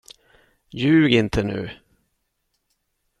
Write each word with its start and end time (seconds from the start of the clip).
Ljug 0.73 1.11
inte 1.13 1.43
nu! 1.43 1.69